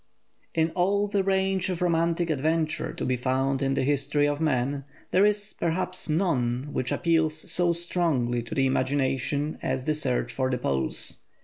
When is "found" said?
3.15-3.61